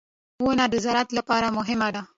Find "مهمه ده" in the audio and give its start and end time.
1.57-2.01